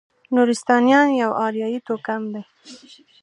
[0.35, 2.41] نورستانیان یو اریایي توکم دی.